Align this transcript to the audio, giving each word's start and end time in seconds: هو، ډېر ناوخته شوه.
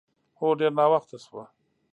هو، 0.39 0.47
ډېر 0.59 0.71
ناوخته 0.79 1.17
شوه. 1.25 1.43